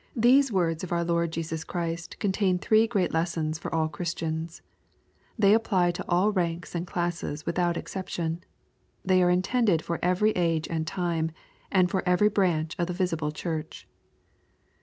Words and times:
These 0.15 0.51
words 0.51 0.83
of 0.83 0.91
our 0.91 1.03
Lord 1.03 1.31
Jesus 1.31 1.63
Christ 1.63 2.17
contain 2.17 2.57
three 2.57 2.87
great 2.87 3.11
lessons 3.13 3.59
for 3.59 3.71
all 3.75 3.87
Christians. 3.87 4.63
They 5.37 5.53
apply 5.53 5.91
to 5.91 6.05
all 6.09 6.31
ranks 6.31 6.73
and 6.73 6.87
classes 6.87 7.45
without 7.45 7.77
exception. 7.77 8.43
They 9.05 9.21
are 9.21 9.29
intended 9.29 9.83
for 9.83 9.99
every 10.01 10.31
age 10.31 10.67
and 10.67 10.87
time, 10.87 11.29
and 11.71 11.87
for 11.91 12.01
every 12.09 12.29
branch 12.29 12.75
of 12.79 12.87
the 12.87 12.93
visible 12.93 13.31
church. 13.31 13.87